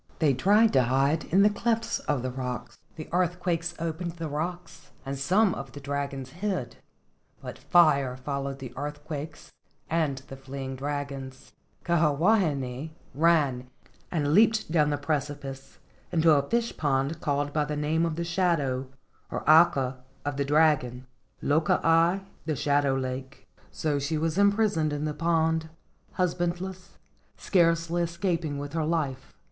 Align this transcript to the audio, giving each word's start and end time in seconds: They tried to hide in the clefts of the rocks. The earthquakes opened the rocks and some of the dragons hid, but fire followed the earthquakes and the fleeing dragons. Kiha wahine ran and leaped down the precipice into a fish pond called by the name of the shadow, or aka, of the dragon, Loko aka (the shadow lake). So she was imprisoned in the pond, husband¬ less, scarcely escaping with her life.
They 0.17 0.33
tried 0.33 0.73
to 0.73 0.81
hide 0.85 1.25
in 1.25 1.43
the 1.43 1.49
clefts 1.51 1.99
of 1.99 2.23
the 2.23 2.31
rocks. 2.31 2.79
The 2.95 3.07
earthquakes 3.11 3.75
opened 3.77 4.13
the 4.13 4.27
rocks 4.29 4.89
and 5.05 5.15
some 5.15 5.53
of 5.53 5.73
the 5.73 5.79
dragons 5.79 6.31
hid, 6.31 6.77
but 7.39 7.59
fire 7.59 8.17
followed 8.17 8.57
the 8.57 8.73
earthquakes 8.75 9.51
and 9.91 10.17
the 10.27 10.35
fleeing 10.35 10.75
dragons. 10.75 11.51
Kiha 11.85 12.17
wahine 12.17 12.95
ran 13.13 13.69
and 14.11 14.33
leaped 14.33 14.71
down 14.71 14.89
the 14.89 14.97
precipice 14.97 15.77
into 16.11 16.31
a 16.31 16.49
fish 16.49 16.75
pond 16.77 17.21
called 17.21 17.53
by 17.53 17.63
the 17.65 17.77
name 17.77 18.03
of 18.03 18.15
the 18.15 18.23
shadow, 18.25 18.87
or 19.29 19.47
aka, 19.47 19.97
of 20.25 20.35
the 20.35 20.43
dragon, 20.45 21.05
Loko 21.43 21.79
aka 21.85 22.25
(the 22.47 22.55
shadow 22.55 22.95
lake). 22.95 23.47
So 23.69 23.99
she 23.99 24.17
was 24.17 24.39
imprisoned 24.39 24.93
in 24.93 25.05
the 25.05 25.13
pond, 25.13 25.69
husband¬ 26.17 26.59
less, 26.59 26.97
scarcely 27.37 28.01
escaping 28.01 28.57
with 28.57 28.73
her 28.73 28.83
life. 28.83 29.35